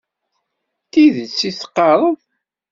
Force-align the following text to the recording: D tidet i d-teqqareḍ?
D 0.83 0.87
tidet 0.91 1.39
i 1.49 1.49
d-teqqareḍ? 1.51 2.03